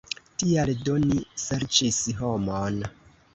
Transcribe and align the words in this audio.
Tial 0.43 0.71
do 0.87 0.95
ni 1.03 1.19
serĉis 1.43 2.01
homon. 2.23 2.81